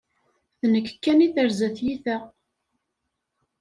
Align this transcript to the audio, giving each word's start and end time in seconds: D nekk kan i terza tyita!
D 0.61 0.63
nekk 0.73 0.89
kan 1.03 1.23
i 1.25 1.27
terza 1.35 1.69
tyita! 1.75 2.17